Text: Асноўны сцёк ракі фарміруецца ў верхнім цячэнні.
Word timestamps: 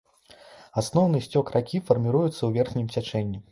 Асноўны 0.83 1.21
сцёк 1.27 1.53
ракі 1.57 1.83
фарміруецца 1.91 2.35
ў 2.43 2.51
верхнім 2.59 2.91
цячэнні. 2.97 3.47